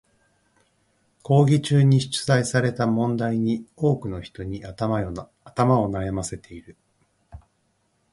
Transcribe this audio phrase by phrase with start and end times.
[1.21, 6.75] 講義中に出題された問題に多くの人に頭を悩ませている。